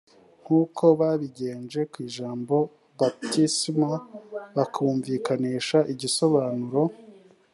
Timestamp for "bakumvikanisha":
4.55-5.77